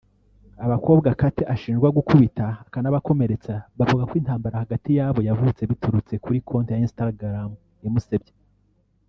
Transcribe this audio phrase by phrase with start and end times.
[0.65, 6.83] Abakobwa Kate ashinjwa gukubita akanabakomeretsa bavuga ko intambara hagati yabo yavutse biturutse kuri konti ya
[6.85, 7.49] Instagram
[7.87, 8.33] imusebya